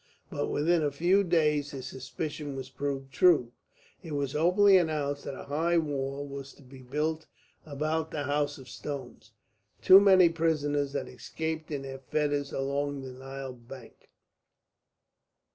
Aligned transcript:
But 0.31 0.47
within 0.47 0.81
a 0.81 0.89
few 0.89 1.23
days 1.23 1.69
his 1.69 1.85
suspicion 1.85 2.55
was 2.55 2.71
proved 2.71 3.11
true. 3.13 3.51
It 4.01 4.13
was 4.13 4.35
openly 4.35 4.75
announced 4.75 5.25
that 5.25 5.39
a 5.39 5.43
high 5.43 5.77
wall 5.77 6.25
was 6.27 6.53
to 6.53 6.63
be 6.63 6.81
built 6.81 7.27
about 7.67 8.09
the 8.09 8.23
House 8.23 8.57
of 8.57 8.67
Stone. 8.67 9.17
Too 9.83 9.99
many 9.99 10.27
prisoners 10.27 10.93
had 10.93 11.07
escaped 11.07 11.69
in 11.69 11.83
their 11.83 11.99
fetters 11.99 12.51
along 12.51 13.03
the 13.03 13.11
Nile 13.11 13.53
bank. 13.53 14.09